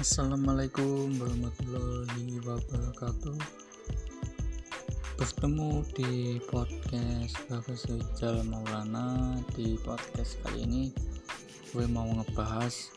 [0.00, 3.36] Assalamualaikum warahmatullahi wabarakatuh.
[5.20, 9.36] Bertemu di podcast Bapak Sejal Maulana.
[9.52, 10.82] Di podcast kali ini
[11.76, 12.88] Gue mau ngebahas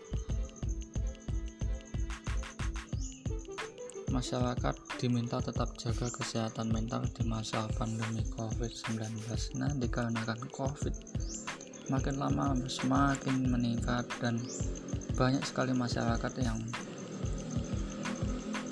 [4.07, 9.11] Masyarakat diminta tetap jaga kesehatan mental di masa pandemi COVID-19
[9.59, 10.95] Nah dikarenakan COVID
[11.91, 14.39] Makin lama semakin meningkat dan
[15.19, 16.63] banyak sekali masyarakat yang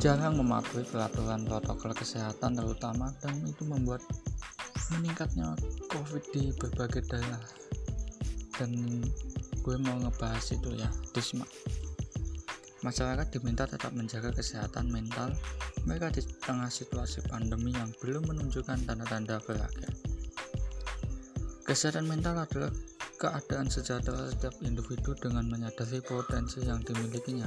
[0.01, 4.01] jarang mematuhi peraturan protokol kesehatan terutama dan itu membuat
[4.97, 5.53] meningkatnya
[5.93, 7.37] covid di berbagai daerah.
[8.57, 9.05] Dan
[9.61, 11.45] gue mau ngebahas itu ya Disma.
[12.81, 15.37] Masyarakat diminta tetap menjaga kesehatan mental
[15.85, 19.93] mereka di tengah situasi pandemi yang belum menunjukkan tanda-tanda berakhir.
[21.61, 22.73] Kesehatan mental adalah
[23.21, 27.45] keadaan sejahtera setiap individu dengan menyadari potensi yang dimilikinya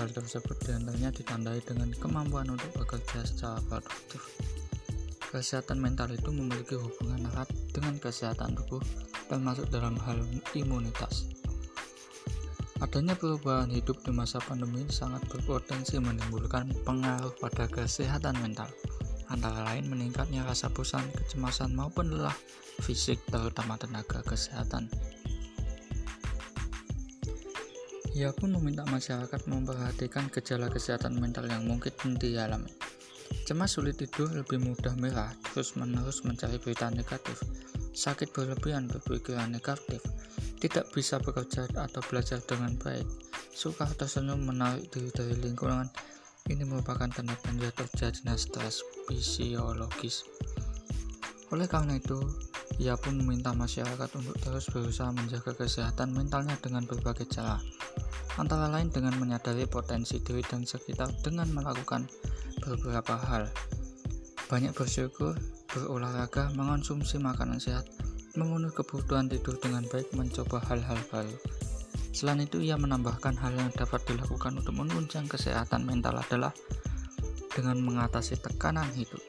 [0.00, 4.32] Hal tersebut di antaranya ditandai dengan kemampuan untuk bekerja secara produktif.
[5.28, 8.80] Kesehatan mental itu memiliki hubungan erat dengan kesehatan tubuh,
[9.28, 10.16] termasuk dalam hal
[10.56, 11.28] imunitas.
[12.80, 18.72] Adanya perubahan hidup di masa pandemi sangat berpotensi menimbulkan pengaruh pada kesehatan mental,
[19.28, 22.40] antara lain meningkatnya rasa bosan, kecemasan, maupun lelah
[22.80, 24.88] fisik, terutama tenaga kesehatan.
[28.10, 32.74] Ia pun meminta masyarakat memperhatikan gejala kesehatan mental yang mungkin dialami.
[33.46, 37.38] Cemas sulit tidur lebih mudah merah, terus-menerus mencari berita negatif,
[37.94, 40.02] sakit berlebihan berpikiran negatif,
[40.58, 43.06] tidak bisa bekerja atau belajar dengan baik,
[43.54, 45.86] suka tersenyum menarik diri dari lingkungan,
[46.50, 50.26] ini merupakan tanda-tanda terjadinya stres fisiologis.
[51.54, 52.18] Oleh karena itu,
[52.78, 57.58] ia pun meminta masyarakat untuk terus berusaha menjaga kesehatan mentalnya dengan berbagai cara,
[58.38, 62.06] antara lain dengan menyadari potensi diri dan sekitar dengan melakukan
[62.62, 63.50] beberapa hal.
[64.46, 65.34] Banyak bersyukur,
[65.70, 67.86] berolahraga, mengonsumsi makanan sehat,
[68.34, 71.34] memenuhi kebutuhan tidur dengan baik, mencoba hal-hal baru.
[72.10, 76.50] Selain itu, ia menambahkan hal yang dapat dilakukan untuk menunjang kesehatan mental adalah
[77.54, 79.22] dengan mengatasi tekanan hidup.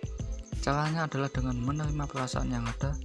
[0.61, 2.97] Caranya adalah dengan menerima perasaan yang ada,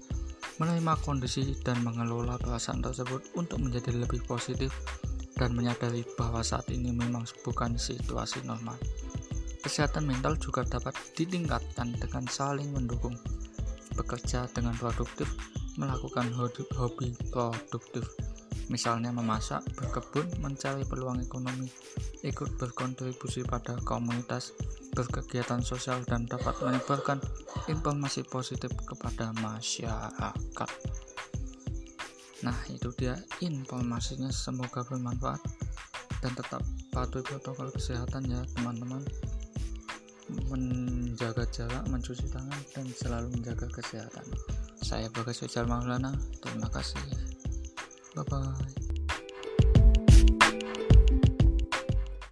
[0.56, 4.72] menerima kondisi dan mengelola perasaan tersebut untuk menjadi lebih positif
[5.36, 8.76] dan menyadari bahwa saat ini memang bukan situasi normal.
[9.60, 13.18] Kesehatan mental juga dapat ditingkatkan dengan saling mendukung,
[13.98, 15.28] bekerja dengan produktif,
[15.76, 18.06] melakukan hobi produktif,
[18.66, 21.70] misalnya memasak, berkebun, mencari peluang ekonomi,
[22.26, 24.54] ikut berkontribusi pada komunitas,
[24.94, 27.22] berkegiatan sosial, dan dapat menyebarkan
[27.70, 30.70] informasi positif kepada masyarakat.
[32.44, 34.28] Nah, itu dia informasinya.
[34.28, 35.40] Semoga bermanfaat
[36.20, 36.62] dan tetap
[36.92, 39.02] patuhi protokol kesehatan ya, teman-teman.
[40.50, 44.26] Menjaga jarak, mencuci tangan, dan selalu menjaga kesehatan.
[44.82, 46.14] Saya Bagas Wijal Maulana.
[46.42, 47.35] Terima kasih.
[48.16, 48.85] 拜拜。